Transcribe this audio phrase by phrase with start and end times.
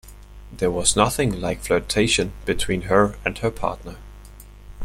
[0.51, 3.97] There was nothing like flirtation between her and her partner.